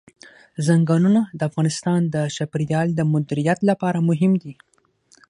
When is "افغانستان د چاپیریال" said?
1.49-2.87